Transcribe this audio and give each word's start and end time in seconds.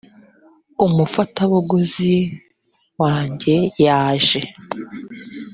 umufatabuguzi 0.85 2.15
wanjye 3.01 3.53
yaje 3.85 4.41